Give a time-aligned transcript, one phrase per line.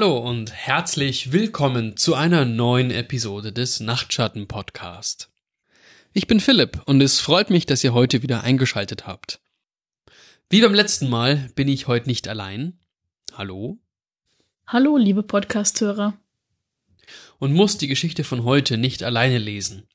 [0.00, 5.30] Hallo und herzlich willkommen zu einer neuen Episode des Nachtschatten Podcast.
[6.14, 9.42] Ich bin Philipp und es freut mich, dass ihr heute wieder eingeschaltet habt.
[10.48, 12.78] Wie beim letzten Mal bin ich heute nicht allein.
[13.34, 13.78] Hallo?
[14.66, 16.14] Hallo, liebe Podcasthörer.
[17.38, 19.86] Und muss die Geschichte von heute nicht alleine lesen.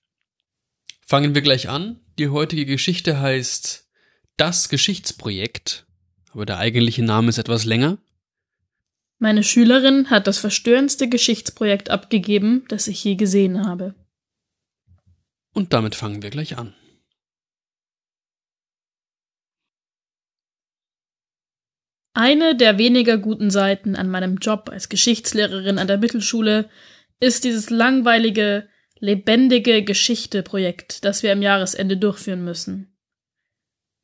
[1.02, 2.00] Fangen wir gleich an.
[2.20, 3.90] Die heutige Geschichte heißt
[4.38, 5.88] Das Geschichtsprojekt,
[6.30, 7.98] aber der eigentliche Name ist etwas länger.
[9.18, 13.96] Meine Schülerin hat das verstörendste Geschichtsprojekt abgegeben, das ich je gesehen habe.
[15.54, 16.74] Und damit fangen wir gleich an.
[22.14, 26.70] Eine der weniger guten Seiten an meinem Job als Geschichtslehrerin an der Mittelschule
[27.20, 32.98] ist dieses langweilige, lebendige Geschichte-Projekt, das wir am Jahresende durchführen müssen.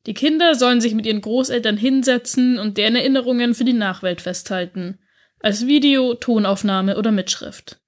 [0.06, 4.98] Die Kinder sollen sich mit ihren Großeltern hinsetzen und deren Erinnerungen für die Nachwelt festhalten,
[5.42, 7.80] als Video, Tonaufnahme oder Mitschrift.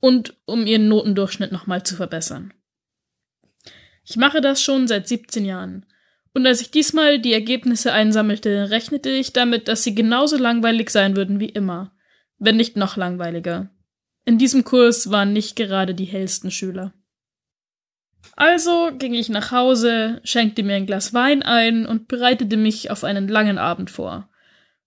[0.00, 2.54] Und um ihren Notendurchschnitt nochmal zu verbessern.
[4.04, 5.86] Ich mache das schon seit 17 Jahren.
[6.32, 11.16] Und als ich diesmal die Ergebnisse einsammelte, rechnete ich damit, dass sie genauso langweilig sein
[11.16, 11.92] würden wie immer,
[12.38, 13.70] wenn nicht noch langweiliger.
[14.24, 16.92] In diesem Kurs waren nicht gerade die hellsten Schüler.
[18.36, 23.04] Also ging ich nach Hause, schenkte mir ein Glas Wein ein und bereitete mich auf
[23.04, 24.28] einen langen Abend vor.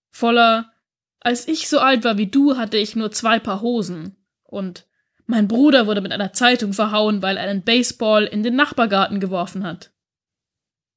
[0.09, 0.73] Voller
[1.19, 4.15] Als ich so alt war wie du, hatte ich nur zwei Paar Hosen.
[4.43, 4.87] Und
[5.25, 9.63] mein Bruder wurde mit einer Zeitung verhauen, weil er einen Baseball in den Nachbargarten geworfen
[9.63, 9.91] hat.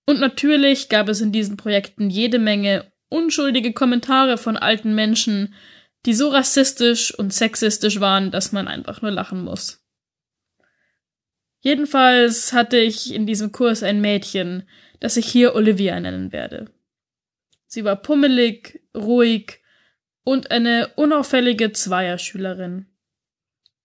[0.06, 5.54] Und natürlich gab es in diesen Projekten jede Menge unschuldige Kommentare von alten Menschen,
[6.06, 9.84] die so rassistisch und sexistisch waren, dass man einfach nur lachen muss.
[11.60, 14.66] Jedenfalls hatte ich in diesem Kurs ein Mädchen,
[14.98, 16.72] das ich hier Olivia nennen werde.
[17.66, 19.60] Sie war pummelig, ruhig
[20.24, 22.86] und eine unauffällige Zweierschülerin.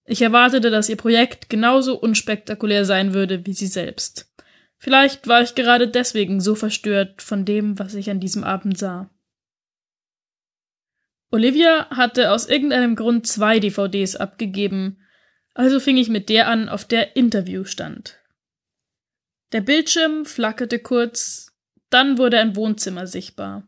[0.05, 4.31] Ich erwartete, dass ihr Projekt genauso unspektakulär sein würde wie sie selbst.
[4.77, 9.09] Vielleicht war ich gerade deswegen so verstört von dem, was ich an diesem Abend sah.
[11.31, 14.99] Olivia hatte aus irgendeinem Grund zwei DVDs abgegeben,
[15.53, 18.19] also fing ich mit der an, auf der Interview stand.
[19.51, 21.51] Der Bildschirm flackerte kurz,
[21.89, 23.67] dann wurde ein Wohnzimmer sichtbar.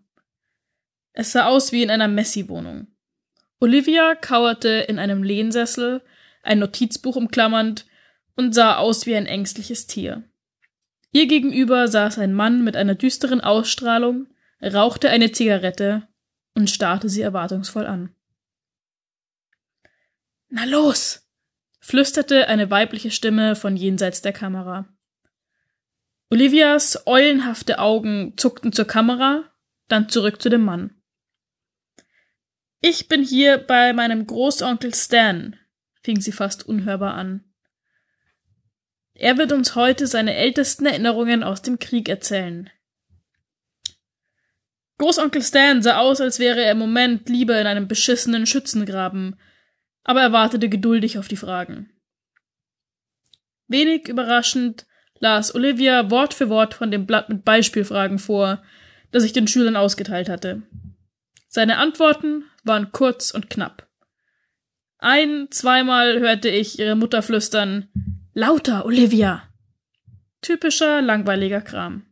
[1.19, 2.85] Es sah aus wie in einer Messi-Wohnung.
[3.59, 6.03] Olivia kauerte in einem Lehnsessel,
[6.43, 7.87] ein Notizbuch umklammernd,
[8.35, 10.29] und sah aus wie ein ängstliches Tier.
[11.11, 14.27] Ihr gegenüber saß ein Mann mit einer düsteren Ausstrahlung,
[14.61, 16.07] rauchte eine Zigarette
[16.53, 18.13] und starrte sie erwartungsvoll an.
[20.49, 21.27] Na los!
[21.79, 24.87] flüsterte eine weibliche Stimme von jenseits der Kamera.
[26.29, 29.45] Olivias eulenhafte Augen zuckten zur Kamera,
[29.87, 30.93] dann zurück zu dem Mann.
[32.79, 35.55] Ich bin hier bei meinem Großonkel Stan,
[36.03, 37.43] fing sie fast unhörbar an.
[39.15, 42.69] Er wird uns heute seine ältesten Erinnerungen aus dem Krieg erzählen.
[44.99, 49.39] Großonkel Stan sah aus, als wäre er im Moment lieber in einem beschissenen Schützengraben,
[50.03, 51.91] aber er wartete geduldig auf die Fragen.
[53.67, 54.85] Wenig überraschend
[55.19, 58.63] las Olivia Wort für Wort von dem Blatt mit Beispielfragen vor,
[59.11, 60.61] das ich den Schülern ausgeteilt hatte.
[61.47, 63.87] Seine Antworten waren kurz und knapp.
[64.99, 67.89] Ein, zweimal hörte ich ihre Mutter flüstern
[68.33, 69.43] Lauter, Olivia.
[70.41, 72.05] Typischer, langweiliger Kram.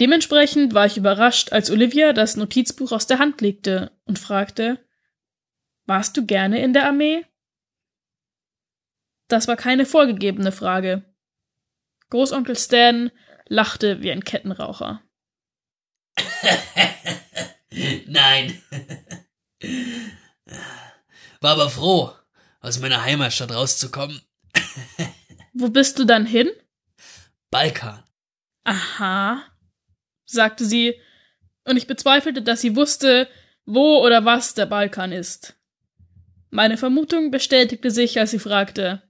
[0.00, 4.84] Dementsprechend war ich überrascht, als Olivia das Notizbuch aus der Hand legte und fragte
[5.86, 7.26] warst du gerne in der Armee?
[9.28, 11.04] Das war keine vorgegebene Frage.
[12.10, 13.10] Großonkel Stan
[13.46, 15.02] lachte wie ein Kettenraucher.
[18.06, 18.62] Nein.
[21.40, 22.12] War aber froh,
[22.60, 24.20] aus meiner Heimatstadt rauszukommen.
[25.52, 26.50] Wo bist du dann hin?
[27.50, 28.02] Balkan.
[28.64, 29.44] Aha,
[30.24, 30.98] sagte sie,
[31.64, 33.28] und ich bezweifelte, dass sie wusste,
[33.66, 35.54] wo oder was der Balkan ist.
[36.50, 39.02] Meine Vermutung bestätigte sich, als sie fragte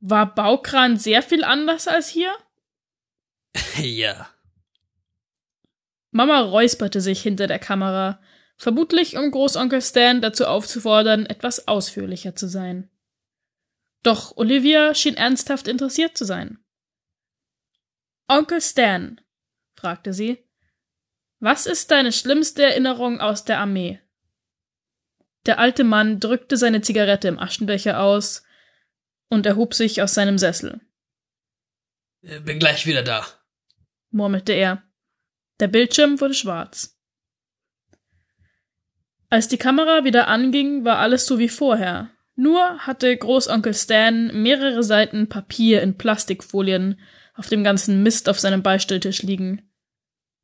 [0.00, 2.32] War Baukran sehr viel anders als hier?
[3.78, 4.33] ja.
[6.16, 8.20] Mama räusperte sich hinter der Kamera,
[8.56, 12.88] vermutlich um Großonkel Stan dazu aufzufordern, etwas ausführlicher zu sein.
[14.04, 16.64] Doch Olivia schien ernsthaft interessiert zu sein.
[18.28, 19.20] Onkel Stan,
[19.74, 20.38] fragte sie,
[21.40, 24.00] was ist deine schlimmste Erinnerung aus der Armee?
[25.46, 28.44] Der alte Mann drückte seine Zigarette im Aschenbecher aus
[29.30, 30.80] und erhob sich aus seinem Sessel.
[32.22, 33.26] Äh, bin gleich wieder da,
[34.10, 34.83] murmelte er.
[35.60, 36.98] Der Bildschirm wurde schwarz.
[39.30, 42.10] Als die Kamera wieder anging, war alles so wie vorher.
[42.36, 47.00] Nur hatte Großonkel Stan mehrere Seiten Papier in Plastikfolien
[47.34, 49.70] auf dem ganzen Mist auf seinem Beistelltisch liegen.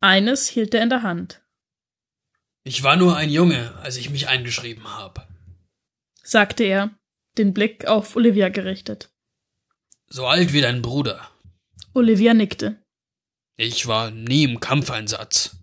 [0.01, 1.43] Eines hielt er in der Hand.
[2.63, 5.27] Ich war nur ein Junge, als ich mich eingeschrieben habe,
[6.23, 6.91] sagte er,
[7.39, 9.11] den Blick auf Olivia gerichtet.
[10.07, 11.31] So alt wie dein Bruder.
[11.95, 12.83] Olivia nickte.
[13.63, 15.59] Ich war nie im Kampfeinsatz.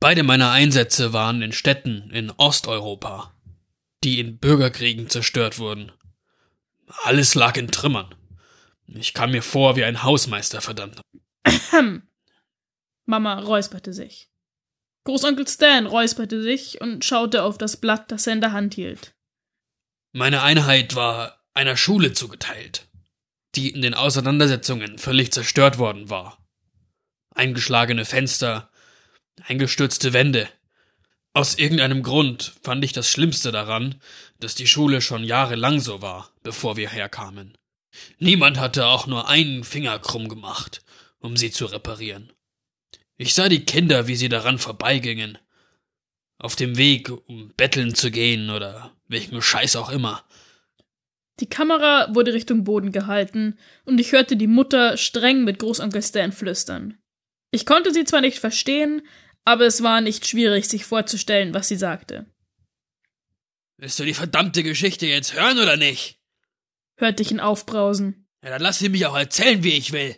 [0.00, 3.32] Beide meiner Einsätze waren in Städten in Osteuropa,
[4.02, 5.92] die in Bürgerkriegen zerstört wurden.
[7.04, 8.12] Alles lag in Trümmern.
[8.88, 11.00] Ich kam mir vor wie ein Hausmeister, verdammt.
[13.04, 14.28] Mama räusperte sich.
[15.04, 19.14] Großonkel Stan räusperte sich und schaute auf das Blatt, das er in der Hand hielt.
[20.10, 22.88] Meine Einheit war einer Schule zugeteilt,
[23.54, 26.42] die in den Auseinandersetzungen völlig zerstört worden war.
[27.36, 28.70] Eingeschlagene Fenster,
[29.44, 30.48] eingestürzte Wände.
[31.34, 33.96] Aus irgendeinem Grund fand ich das Schlimmste daran,
[34.40, 37.58] dass die Schule schon jahrelang so war, bevor wir herkamen.
[38.18, 40.82] Niemand hatte auch nur einen Finger krumm gemacht,
[41.18, 42.32] um sie zu reparieren.
[43.18, 45.36] Ich sah die Kinder, wie sie daran vorbeigingen.
[46.38, 50.24] Auf dem Weg, um betteln zu gehen oder welchen Scheiß auch immer.
[51.40, 56.32] Die Kamera wurde Richtung Boden gehalten und ich hörte die Mutter streng mit Großonkel Stan
[56.32, 56.96] flüstern.
[57.50, 59.06] Ich konnte sie zwar nicht verstehen,
[59.44, 62.26] aber es war nicht schwierig, sich vorzustellen, was sie sagte.
[63.78, 66.20] Willst du die verdammte Geschichte jetzt hören oder nicht?
[66.98, 68.26] hörte ich ihn aufbrausen.
[68.42, 70.16] Ja, dann lass sie mich auch erzählen, wie ich will.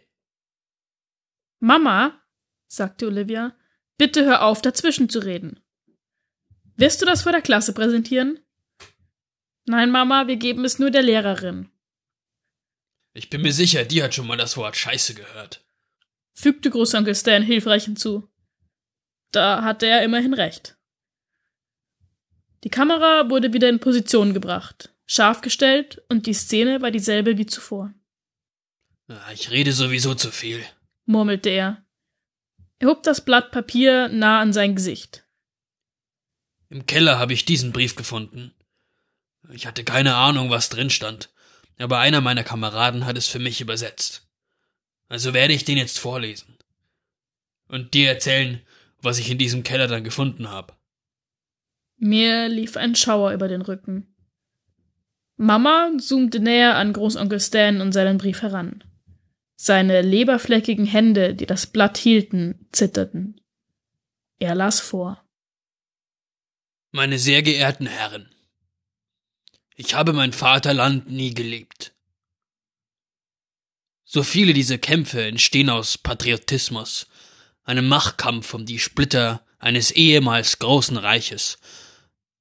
[1.60, 2.22] Mama,
[2.68, 3.56] sagte Olivia,
[3.96, 5.60] bitte hör auf, dazwischen zu reden.
[6.76, 8.38] Wirst du das vor der Klasse präsentieren?
[9.66, 11.70] Nein, Mama, wir geben es nur der Lehrerin.
[13.12, 15.67] Ich bin mir sicher, die hat schon mal das Wort Scheiße gehört.
[16.40, 18.28] Fügte Großonkel Stan hilfreich hinzu.
[19.32, 20.78] Da hatte er immerhin recht.
[22.62, 27.46] Die Kamera wurde wieder in Position gebracht, scharf gestellt und die Szene war dieselbe wie
[27.46, 27.92] zuvor.
[29.34, 30.64] Ich rede sowieso zu viel,
[31.06, 31.84] murmelte er.
[32.78, 35.26] Er hob das Blatt Papier nah an sein Gesicht.
[36.68, 38.54] Im Keller habe ich diesen Brief gefunden.
[39.50, 41.32] Ich hatte keine Ahnung, was drin stand,
[41.78, 44.27] aber einer meiner Kameraden hat es für mich übersetzt.
[45.08, 46.56] Also werde ich den jetzt vorlesen.
[47.68, 48.60] Und dir erzählen,
[49.00, 50.74] was ich in diesem Keller dann gefunden habe.
[51.96, 54.14] Mir lief ein Schauer über den Rücken.
[55.36, 58.84] Mama zoomte näher an Großonkel Stan und seinen Brief heran.
[59.56, 63.40] Seine leberfleckigen Hände, die das Blatt hielten, zitterten.
[64.38, 65.24] Er las vor.
[66.90, 68.32] Meine sehr geehrten Herren,
[69.74, 71.94] ich habe mein Vaterland nie geliebt.
[74.10, 77.08] So viele dieser Kämpfe entstehen aus Patriotismus,
[77.62, 81.58] einem Machtkampf um die Splitter eines ehemals großen Reiches.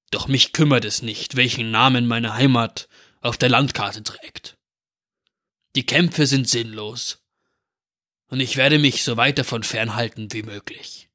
[0.10, 2.88] Doch mich kümmert es nicht, welchen Namen meine Heimat
[3.19, 4.56] auf der Landkarte trägt.
[5.75, 7.22] Die Kämpfe sind sinnlos,
[8.30, 11.10] und ich werde mich so weit davon fernhalten wie möglich.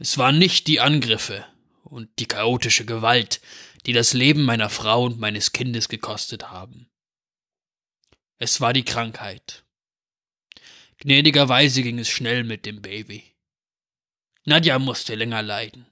[0.00, 1.46] Es waren nicht die Angriffe
[1.84, 3.40] und die chaotische Gewalt,
[3.86, 6.88] die das Leben meiner Frau und meines Kindes gekostet haben.
[8.38, 9.64] Es war die Krankheit.
[10.98, 13.34] Gnädigerweise ging es schnell mit dem Baby.
[14.44, 15.86] Nadja musste länger leiden.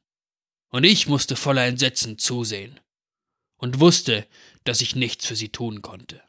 [0.68, 2.80] Und ich musste voller Entsetzen zusehen.
[3.56, 4.26] Und wusste,
[4.64, 6.22] dass ich nichts für sie tun konnte.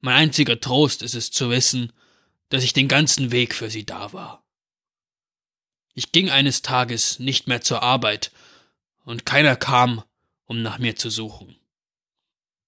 [0.00, 1.92] Mein einziger Trost ist es zu wissen,
[2.48, 4.44] dass ich den ganzen Weg für sie da war.
[5.94, 8.32] Ich ging eines Tages nicht mehr zur Arbeit,
[9.04, 10.02] und keiner kam,
[10.44, 11.56] um nach mir zu suchen.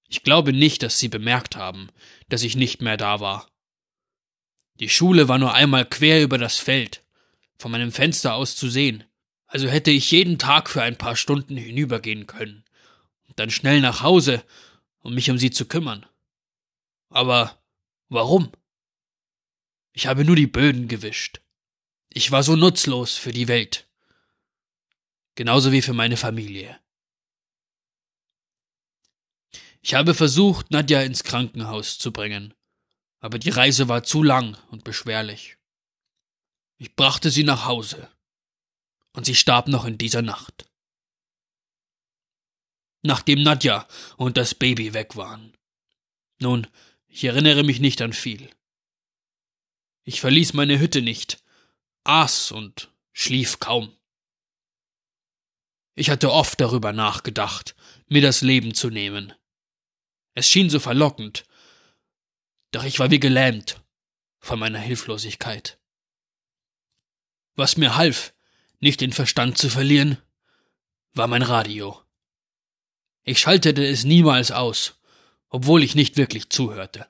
[0.09, 1.89] Ich glaube nicht, dass sie bemerkt haben,
[2.29, 3.49] dass ich nicht mehr da war.
[4.79, 7.03] Die Schule war nur einmal quer über das Feld,
[7.59, 9.05] von meinem Fenster aus zu sehen,
[9.47, 12.65] also hätte ich jeden Tag für ein paar Stunden hinübergehen können
[13.29, 14.45] und dann schnell nach Hause,
[15.01, 16.05] um mich um sie zu kümmern.
[17.09, 17.63] Aber
[18.09, 18.53] warum?
[19.93, 21.41] Ich habe nur die Böden gewischt.
[22.13, 23.89] Ich war so nutzlos für die Welt.
[25.37, 26.79] Genauso wie für meine Familie.
[29.87, 32.53] Ich habe versucht, Nadja ins Krankenhaus zu bringen,
[33.21, 35.59] aber die Reise war zu lang und beschwerlich.
[36.77, 38.11] Ich brachte sie nach Hause,
[39.13, 40.69] und sie starb noch in dieser Nacht.
[43.03, 45.57] Nachdem Nadja und das Baby weg waren.
[46.41, 46.67] Nun,
[47.07, 48.51] ich erinnere mich nicht an viel.
[50.03, 51.45] Ich verließ meine Hütte nicht,
[52.03, 53.97] aß und schlief kaum.
[55.95, 57.77] Ich hatte oft darüber nachgedacht,
[58.09, 59.33] mir das Leben zu nehmen,
[60.37, 61.45] es schien so verlockend,
[62.71, 63.81] doch ich war wie gelähmt
[64.39, 64.79] von meiner
[71.15, 72.01] war mein Radio.
[73.25, 75.01] Ich schaltete es niemals aus,
[75.49, 77.07] obwohl ich nicht wirklich zuhörte.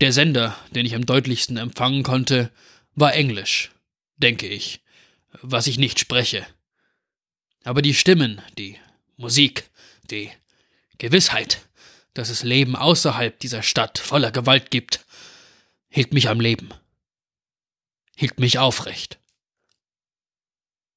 [0.00, 2.50] Der Sender, den ich am deutlichsten empfangen konnte,
[2.96, 3.70] war Englisch,
[4.16, 4.82] denke ich,
[5.42, 6.44] was ich nicht spreche.
[7.62, 8.78] Aber die Stimmen, die
[9.16, 9.70] Musik,
[10.10, 10.32] die
[10.98, 11.66] Gewissheit,
[12.14, 15.04] dass es Leben außerhalb dieser Stadt voller Gewalt gibt,
[15.88, 16.70] hielt mich am Leben,
[18.16, 19.18] hielt mich aufrecht.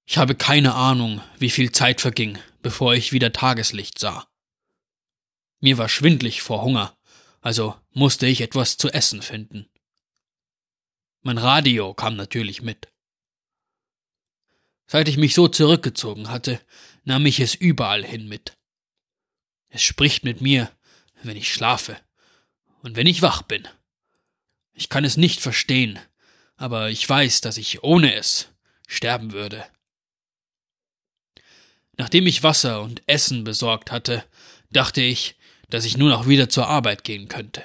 [0.05, 4.27] Ich habe keine Ahnung, wie viel Zeit verging, bevor ich wieder Tageslicht sah.
[5.59, 6.95] Mir war schwindlig vor Hunger,
[7.41, 9.67] also musste ich etwas zu essen finden.
[11.21, 12.87] Mein Radio kam natürlich mit.
[14.87, 16.61] Seit ich mich so zurückgezogen hatte,
[17.03, 18.55] nahm ich es überall hin mit.
[19.75, 20.71] Es spricht mit mir,
[21.23, 21.97] wenn ich schlafe
[22.81, 23.67] und wenn ich wach bin.
[24.71, 25.99] Ich kann es nicht verstehen,
[26.55, 28.47] aber ich weiß, dass ich ohne es
[28.87, 29.65] sterben würde.
[31.97, 34.23] Nachdem ich Wasser und Essen besorgt hatte,
[34.71, 35.35] dachte ich,
[35.69, 37.61] dass ich nun auch wieder zur Arbeit gehen könnte.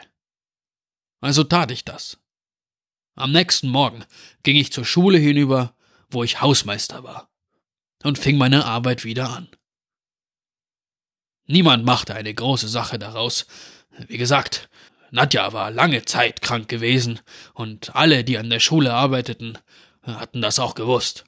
[1.21, 2.19] Also tat ich das.
[3.15, 4.05] Am nächsten Morgen
[4.43, 5.77] ging ich zur Schule hinüber,
[6.11, 7.31] wo ich Hausmeister war,
[8.03, 9.49] und fing meine Arbeit wieder an.
[11.51, 13.47] Niemand machte eine große Sache daraus.
[14.07, 14.71] Wie gesagt,
[15.11, 17.19] Nadja war lange Zeit krank gewesen,
[17.55, 19.59] und alle, die an der Schule arbeiteten,
[20.05, 21.25] hatten das auch gewusst.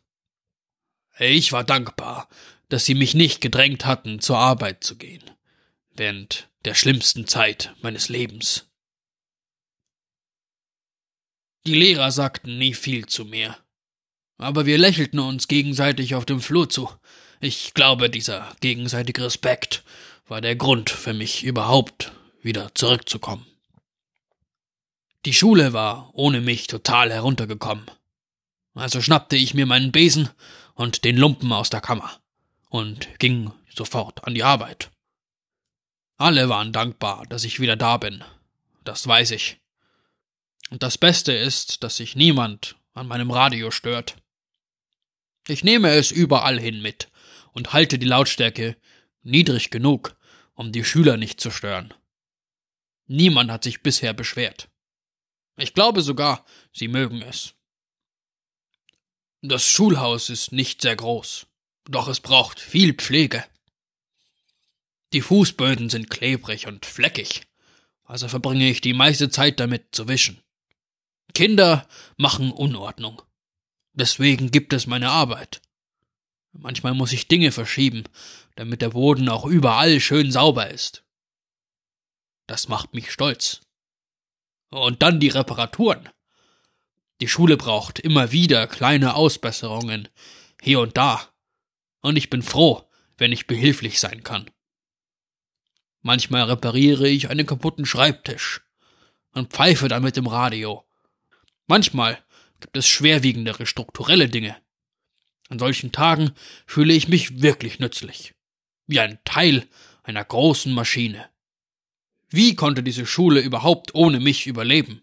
[1.19, 2.29] Ich war dankbar,
[2.69, 5.25] dass sie mich nicht gedrängt hatten, zur Arbeit zu gehen
[5.95, 8.71] während der schlimmsten Zeit meines Lebens.
[11.67, 13.57] Die Lehrer sagten nie viel zu mir,
[14.38, 16.88] aber wir lächelten uns gegenseitig auf dem Flur zu.
[17.41, 19.83] Ich glaube, dieser gegenseitige Respekt
[20.33, 22.11] war der Grund für mich überhaupt
[22.41, 23.45] wieder zurückzukommen.
[25.27, 27.85] Die Schule war ohne mich total heruntergekommen.
[28.73, 30.31] Also schnappte ich mir meinen Besen
[30.73, 32.19] und den Lumpen aus der Kammer
[32.71, 34.91] und ging sofort an die Arbeit.
[36.17, 38.25] Alle waren dankbar, dass ich wieder da bin.
[38.85, 39.59] Das weiß ich.
[40.71, 44.17] Und das Beste ist, dass sich niemand an meinem Radio stört.
[45.47, 47.11] Ich nehme es überall hin mit
[47.53, 48.79] und halte die Lautstärke
[49.23, 50.17] niedrig genug,
[50.54, 51.94] um die Schüler nicht zu stören.
[53.06, 54.68] Niemand hat sich bisher beschwert.
[55.56, 57.54] Ich glaube sogar, sie mögen es.
[59.42, 61.47] Das Schulhaus ist nicht sehr groß,
[61.85, 63.44] doch es braucht viel Pflege.
[65.12, 67.42] Die Fußböden sind klebrig und fleckig,
[68.04, 70.40] also verbringe ich die meiste Zeit damit zu wischen.
[71.35, 73.21] Kinder machen Unordnung.
[73.94, 75.61] Deswegen gibt es meine Arbeit.
[76.52, 78.04] Manchmal muss ich Dinge verschieben,
[78.56, 81.04] damit der Boden auch überall schön sauber ist.
[82.47, 83.61] Das macht mich stolz.
[84.71, 86.09] Und dann die Reparaturen.
[87.21, 90.09] Die Schule braucht immer wieder kleine Ausbesserungen,
[90.61, 91.28] hier und da.
[92.00, 94.50] Und ich bin froh, wenn ich behilflich sein kann.
[96.00, 98.62] Manchmal repariere ich einen kaputten Schreibtisch
[99.32, 100.85] und pfeife dann mit dem Radio.
[101.68, 102.18] Manchmal
[102.61, 104.56] gibt es schwerwiegendere strukturelle Dinge.
[105.49, 106.32] An solchen Tagen
[106.66, 108.35] fühle ich mich wirklich nützlich.
[108.87, 109.69] Wie ein Teil
[110.03, 111.29] einer großen Maschine.
[112.29, 115.03] Wie konnte diese Schule überhaupt ohne mich überleben?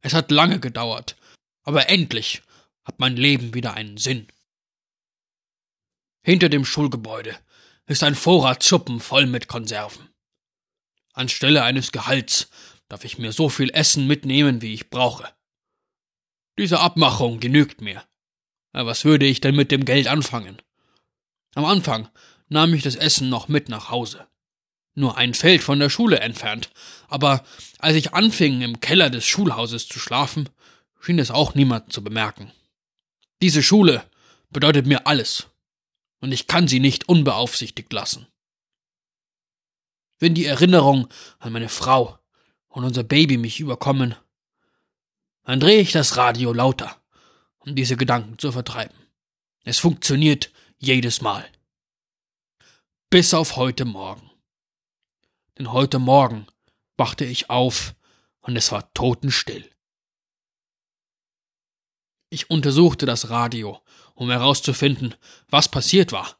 [0.00, 1.16] Es hat lange gedauert,
[1.62, 2.42] aber endlich
[2.84, 4.28] hat mein Leben wieder einen Sinn.
[6.22, 7.36] Hinter dem Schulgebäude
[7.86, 10.08] ist ein Vorratsschuppen voll mit Konserven.
[11.12, 12.48] Anstelle eines Gehalts
[12.88, 15.28] darf ich mir so viel Essen mitnehmen, wie ich brauche.
[16.58, 18.04] Diese Abmachung genügt mir.
[18.72, 20.60] Aber was würde ich denn mit dem Geld anfangen?
[21.54, 22.08] Am Anfang
[22.48, 24.26] nahm ich das Essen noch mit nach Hause.
[24.94, 26.70] Nur ein Feld von der Schule entfernt,
[27.08, 27.44] aber
[27.78, 30.48] als ich anfing, im Keller des Schulhauses zu schlafen,
[31.00, 32.52] schien es auch niemand zu bemerken.
[33.42, 34.04] Diese Schule
[34.50, 35.48] bedeutet mir alles
[36.20, 38.26] und ich kann sie nicht unbeaufsichtigt lassen.
[40.18, 41.08] Wenn die Erinnerung
[41.38, 42.18] an meine Frau
[42.68, 44.14] und unser Baby mich überkommen,
[45.42, 46.96] dann drehe ich das Radio lauter,
[47.58, 48.96] um diese Gedanken zu vertreiben.
[49.64, 51.44] Es funktioniert jedes Mal.
[53.10, 54.30] Bis auf heute Morgen.
[55.58, 56.46] Denn heute Morgen
[56.96, 57.94] wachte ich auf
[58.40, 59.70] und es war totenstill.
[62.30, 63.80] Ich untersuchte das Radio
[64.14, 65.14] um herauszufinden,
[65.48, 66.36] was passiert war.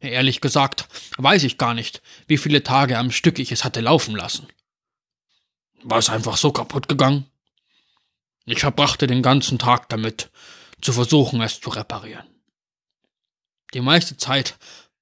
[0.00, 4.14] Ehrlich gesagt, weiß ich gar nicht, wie viele Tage am Stück ich es hatte laufen
[4.14, 4.46] lassen.
[5.82, 7.26] War es einfach so kaputt gegangen?
[8.44, 10.30] Ich verbrachte den ganzen Tag damit,
[10.80, 12.26] zu versuchen, es zu reparieren.
[13.74, 14.58] Die meiste Zeit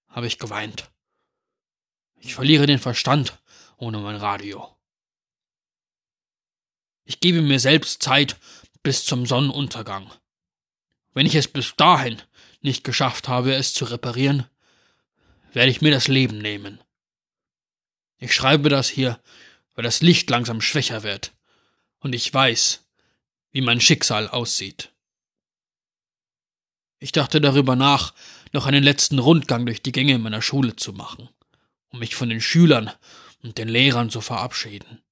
[0.08, 0.90] habe ich geweint.
[2.16, 3.38] Ich verliere den Verstand
[3.76, 4.76] ohne mein Radio.
[7.04, 8.37] Ich gebe mir selbst Zeit
[8.82, 10.11] bis zum Sonnenuntergang,
[11.12, 12.20] wenn ich es bis dahin
[12.61, 14.46] nicht geschafft habe, es zu reparieren,
[15.52, 16.80] werde ich mir das Leben nehmen.
[18.18, 19.20] Ich schreibe das hier,
[19.75, 21.32] weil das Licht langsam schwächer wird,
[22.00, 22.85] und ich weiß,
[23.52, 24.92] wie mein Schicksal aussieht.
[26.99, 28.14] Ich dachte darüber nach,
[28.56, 31.28] noch einen letzten Rundgang durch die Gänge meiner Schule zu machen,
[31.88, 32.90] um mich von den Schülern
[33.42, 35.02] und den Lehrern zu verabschieden.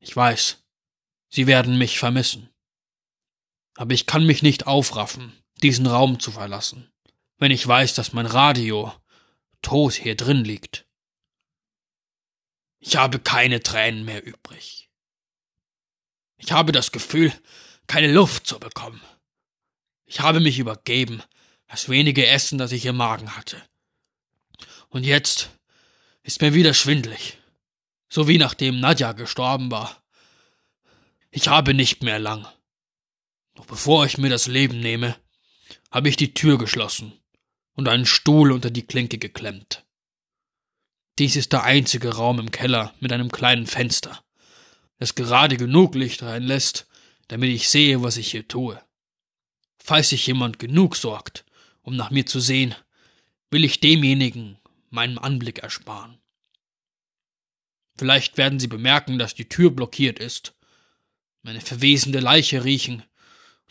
[0.00, 0.64] Ich weiß,
[1.28, 2.48] sie werden mich vermissen.
[3.76, 6.90] Aber ich kann mich nicht aufraffen, diesen Raum zu verlassen,
[7.36, 8.90] wenn ich weiß, dass mein Radio
[9.60, 10.86] tot hier drin liegt.
[12.78, 14.88] Ich habe keine Tränen mehr übrig.
[16.38, 17.30] Ich habe das Gefühl,
[17.86, 19.02] keine Luft zu bekommen.
[20.06, 21.22] Ich habe mich übergeben,
[21.68, 23.60] das wenige Essen, das ich im Magen hatte.
[24.88, 25.50] Und jetzt
[26.22, 27.38] ist mir wieder schwindlig,
[28.08, 30.02] so wie nachdem Nadja gestorben war.
[31.30, 32.46] Ich habe nicht mehr lang.
[33.54, 35.16] Doch bevor ich mir das Leben nehme,
[35.90, 37.12] habe ich die Tür geschlossen
[37.74, 39.84] und einen Stuhl unter die Klinke geklemmt.
[41.18, 44.24] Dies ist der einzige Raum im Keller mit einem kleinen Fenster,
[44.98, 46.86] das gerade genug Licht reinlässt,
[47.28, 48.80] damit ich sehe, was ich hier tue.
[49.78, 51.44] Falls sich jemand genug sorgt,
[51.84, 52.74] um nach mir zu sehen,
[53.50, 54.58] will ich demjenigen
[54.90, 56.18] meinen Anblick ersparen.
[57.96, 60.54] Vielleicht werden sie bemerken, dass die Tür blockiert ist,
[61.42, 63.04] meine verwesende Leiche riechen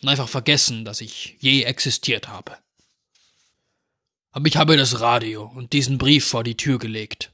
[0.01, 2.57] und einfach vergessen, dass ich je existiert habe.
[4.31, 7.33] Aber ich habe das Radio und diesen Brief vor die Tür gelegt.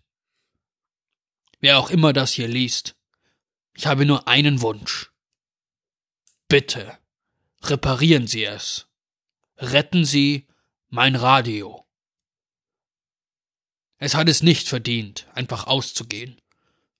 [1.59, 2.95] Wer auch immer das hier liest,
[3.73, 5.11] ich habe nur einen Wunsch.
[6.47, 6.97] Bitte,
[7.63, 8.87] reparieren Sie es.
[9.57, 10.48] Retten Sie
[10.89, 11.85] mein Radio.
[13.97, 16.41] Es hat es nicht verdient, einfach auszugehen,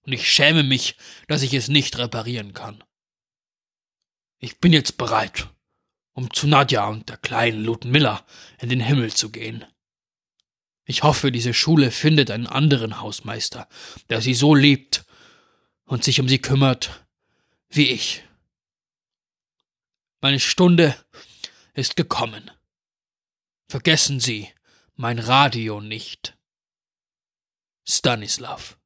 [0.02, 0.96] und ich schäme mich,
[1.28, 2.84] dass ich es nicht reparieren kann.
[4.38, 5.50] Ich bin jetzt bereit,
[6.14, 8.26] um zu Nadja und der kleinen Ludmilla
[8.60, 9.66] in den Himmel zu gehen.
[10.86, 13.68] Ich hoffe, diese Schule findet einen anderen Hausmeister,
[14.10, 15.06] der sie so liebt
[15.86, 17.06] und sich um sie kümmert
[17.70, 18.24] wie ich.
[20.22, 20.96] Meine Stunde
[21.74, 22.52] ist gekommen.
[23.72, 24.50] Vergessen Sie
[24.96, 26.36] mein Radio nicht.
[27.88, 28.80] Stanislav.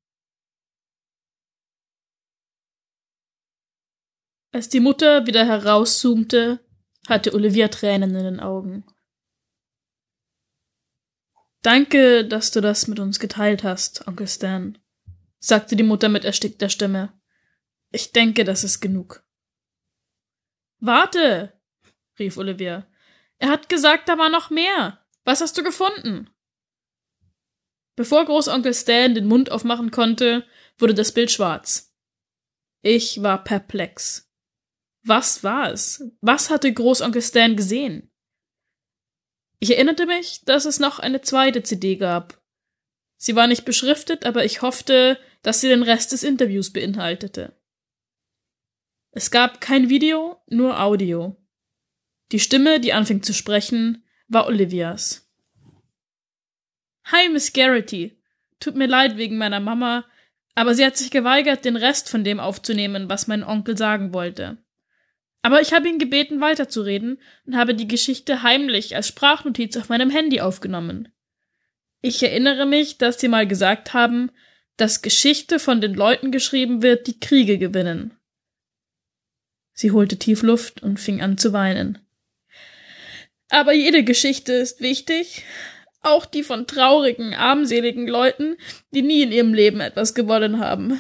[4.52, 6.60] Als die Mutter wieder herauszoomte,
[7.08, 8.84] hatte Olivia Tränen in den Augen.
[11.62, 14.78] Danke, dass du das mit uns geteilt hast, Onkel Stan,
[15.40, 17.18] sagte die Mutter mit erstickter Stimme.
[17.92, 19.26] Ich denke, das ist genug.
[20.82, 21.58] Warte,
[22.20, 22.86] rief Olivia.
[23.44, 25.06] Er hat gesagt, da war noch mehr.
[25.26, 26.30] Was hast du gefunden?
[27.98, 31.94] Bevor Großonkel Stan den Mund aufmachen konnte, wurde das Bild schwarz.
[32.84, 34.32] Ich war perplex.
[35.04, 36.10] Was war es?
[36.22, 38.10] Was hatte Großonkel Stan gesehen?
[39.60, 42.42] Ich erinnerte mich, dass es noch eine zweite CD gab.
[43.18, 47.62] Sie war nicht beschriftet, aber ich hoffte, dass sie den Rest des Interviews beinhaltete.
[49.12, 51.43] Es gab kein Video, nur Audio.
[52.34, 55.30] Die Stimme, die anfing zu sprechen, war Olivias.
[57.06, 58.18] Hi, Miss Garrity.
[58.60, 60.04] Tut mir leid wegen meiner Mama,
[60.56, 64.58] aber sie hat sich geweigert, den Rest von dem aufzunehmen, was mein Onkel sagen wollte.
[65.44, 70.10] Aber ich habe ihn gebeten, weiterzureden und habe die Geschichte heimlich als Sprachnotiz auf meinem
[70.10, 71.10] Handy aufgenommen.
[72.02, 74.32] Ich erinnere mich, dass sie mal gesagt haben,
[74.76, 78.18] dass Geschichte von den Leuten geschrieben wird, die Kriege gewinnen.
[79.74, 82.00] Sie holte tief Luft und fing an zu weinen.
[83.54, 85.44] Aber jede Geschichte ist wichtig,
[86.02, 88.58] auch die von traurigen, armseligen Leuten,
[88.96, 91.00] die nie in ihrem Leben etwas gewonnen haben.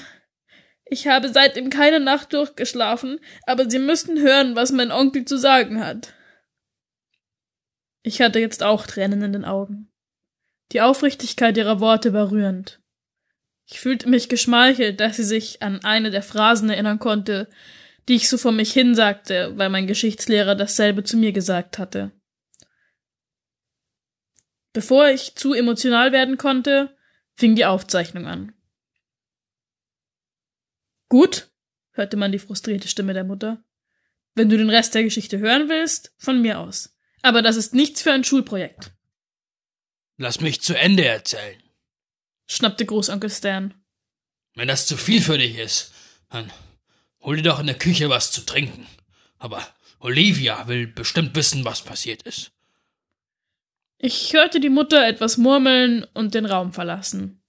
[0.85, 5.83] Ich habe seitdem keine Nacht durchgeschlafen, aber Sie müssen hören, was mein Onkel zu sagen
[5.83, 6.13] hat.
[8.03, 9.91] Ich hatte jetzt auch Tränen in den Augen.
[10.73, 12.79] Die Aufrichtigkeit ihrer Worte war rührend.
[13.65, 17.49] Ich fühlte mich geschmeichelt, dass sie sich an eine der Phrasen erinnern konnte,
[18.07, 22.11] die ich so vor mich hin sagte, weil mein Geschichtslehrer dasselbe zu mir gesagt hatte.
[24.73, 26.95] Bevor ich zu emotional werden konnte,
[27.35, 28.53] fing die Aufzeichnung an.
[31.09, 31.51] Gut,
[31.91, 33.63] hörte man die frustrierte Stimme der Mutter.
[34.33, 36.97] Wenn du den Rest der Geschichte hören willst, von mir aus.
[37.21, 38.91] Aber das ist nichts für ein Schulprojekt.
[40.17, 41.61] Lass mich zu Ende erzählen,
[42.47, 43.73] schnappte Großonkel Stan.
[44.55, 45.93] Wenn das zu viel für dich ist,
[46.29, 46.51] dann
[47.21, 48.87] hol dir doch in der Küche was zu trinken.
[49.37, 49.65] Aber
[49.99, 52.51] Olivia will bestimmt wissen, was passiert ist.
[54.03, 57.41] Ich hörte die Mutter etwas murmeln und den Raum verlassen.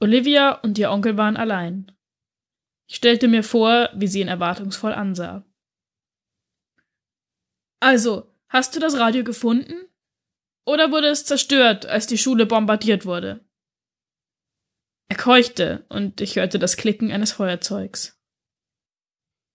[0.00, 1.90] Olivia und ihr Onkel waren allein.
[2.86, 5.46] Ich stellte mir vor, wie sie ihn erwartungsvoll ansah.
[7.80, 9.88] Also, Hast du das Radio gefunden?
[10.66, 13.42] Oder wurde es zerstört, als die Schule bombardiert wurde?
[15.08, 18.20] Er keuchte, und ich hörte das Klicken eines Feuerzeugs.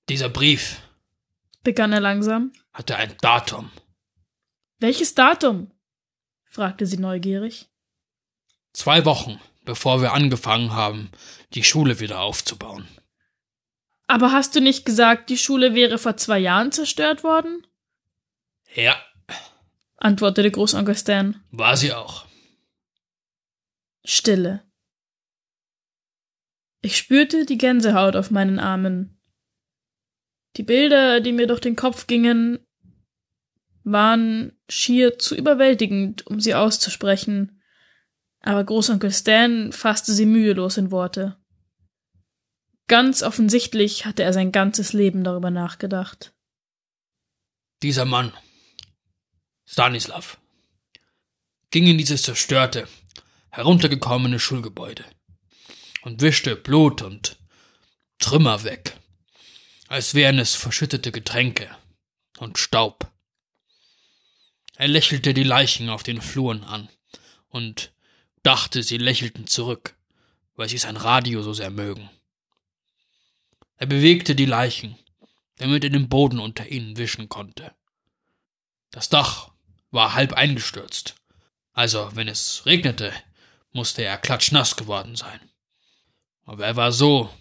[0.10, 0.82] Dieser Brief,
[1.62, 3.70] begann er langsam, hatte ein Datum.
[4.80, 5.72] Welches Datum?
[6.50, 7.68] Fragte sie neugierig.
[8.74, 11.12] Zwei Wochen, bevor wir angefangen haben,
[11.54, 12.88] die Schule wieder aufzubauen.
[14.08, 17.66] Aber hast du nicht gesagt, die Schule wäre vor zwei Jahren zerstört worden?
[18.74, 18.96] Ja,
[19.98, 21.44] antwortete Großonkel Stan.
[21.52, 22.26] War sie auch.
[24.06, 24.64] Stille.
[26.82, 29.20] Ich spürte die Gänsehaut auf meinen Armen.
[30.56, 32.66] Die Bilder, die mir durch den Kopf gingen,
[33.92, 37.62] waren schier zu überwältigend, um sie auszusprechen,
[38.42, 41.38] aber Großonkel Stan fasste sie mühelos in Worte.
[42.88, 46.34] Ganz offensichtlich hatte er sein ganzes Leben darüber nachgedacht.
[47.82, 48.34] Dieser Mann,
[49.66, 50.38] Stanislav,
[51.72, 52.88] ging in dieses zerstörte,
[53.52, 55.06] heruntergekommene Schulgebäude
[56.02, 57.38] und wischte Blut und
[58.20, 58.98] Trümmer weg,
[59.88, 61.70] als wären es verschüttete Getränke
[62.40, 63.12] und Staub.
[64.80, 66.88] Er lächelte die Leichen auf den Fluren an
[67.50, 67.92] und
[68.44, 69.96] dachte, sie lächelten zurück,
[70.56, 72.12] weil sie sein Radio so sehr mögen.
[73.78, 74.96] Er bewegte die Leichen,
[75.58, 77.74] damit er den Boden unter ihnen wischen konnte.
[78.92, 79.50] Das Dach
[79.90, 81.16] war halb eingestürzt,
[81.74, 83.12] also wenn es regnete,
[83.72, 85.40] musste er klatschnass geworden sein.
[86.46, 87.34] Aber er war so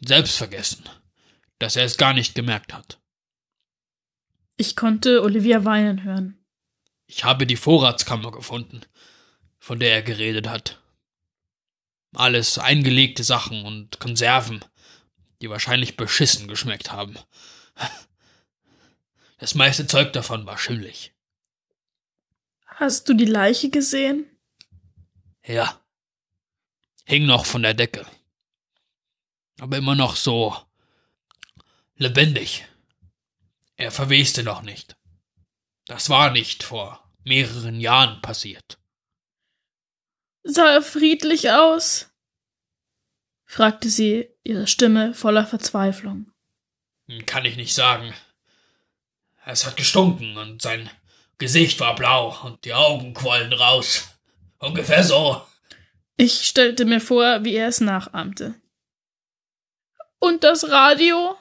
[0.00, 0.88] selbstvergessen,
[1.58, 2.98] dass er es gar nicht gemerkt hat.
[4.60, 6.44] Ich konnte Olivia weinen hören.
[7.06, 8.80] Ich habe die Vorratskammer gefunden,
[9.60, 10.82] von der er geredet hat.
[12.12, 14.64] Alles eingelegte Sachen und Konserven,
[15.40, 17.16] die wahrscheinlich beschissen geschmeckt haben.
[19.38, 21.14] Das meiste Zeug davon war schimmlig.
[22.66, 24.26] Hast du die Leiche gesehen?
[25.46, 25.80] Ja.
[27.04, 28.04] Hing noch von der Decke.
[29.60, 30.56] Aber immer noch so
[31.94, 32.66] lebendig.
[33.78, 34.96] Er verweste noch nicht.
[35.86, 38.78] Das war nicht vor mehreren Jahren passiert.
[40.42, 42.10] Sah er friedlich aus?
[43.44, 46.30] fragte sie, ihre Stimme voller Verzweiflung.
[47.24, 48.12] Kann ich nicht sagen.
[49.46, 50.90] Es hat gestunken und sein
[51.38, 54.08] Gesicht war blau und die Augen quollen raus.
[54.58, 55.46] Ungefähr so.
[56.16, 58.60] Ich stellte mir vor, wie er es nachahmte.
[60.18, 61.38] Und das Radio?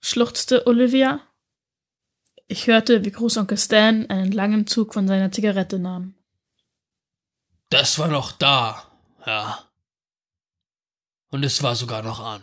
[0.00, 1.20] schluchzte Olivia.
[2.52, 6.14] Ich hörte, wie Großonkel Stan einen langen Zug von seiner Zigarette nahm.
[7.70, 8.92] Das war noch da,
[9.24, 9.70] ja.
[11.30, 12.42] Und es war sogar noch an.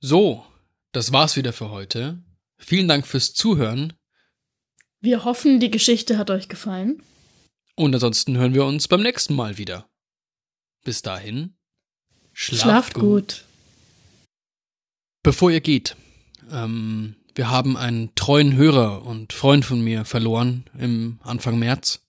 [0.00, 0.44] So,
[0.92, 2.22] das war's wieder für heute.
[2.58, 3.94] Vielen Dank fürs Zuhören.
[5.00, 7.02] Wir hoffen, die Geschichte hat euch gefallen.
[7.74, 9.88] Und ansonsten hören wir uns beim nächsten Mal wieder.
[10.84, 11.56] Bis dahin.
[12.34, 13.02] Schlaft, Schlaft gut.
[13.02, 13.44] gut.
[15.22, 15.96] Bevor ihr geht,
[16.50, 22.00] ähm, wir haben einen treuen Hörer und Freund von mir verloren im Anfang März.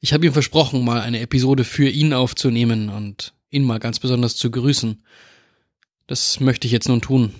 [0.00, 4.36] Ich habe ihm versprochen, mal eine Episode für ihn aufzunehmen und ihn mal ganz besonders
[4.36, 5.04] zu grüßen.
[6.06, 7.34] Das möchte ich jetzt nun tun,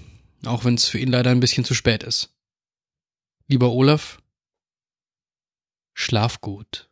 [0.45, 2.35] auch wenn es für ihn leider ein bisschen zu spät ist.
[3.49, 4.21] Lieber Olaf,
[5.95, 6.90] schlaf gut.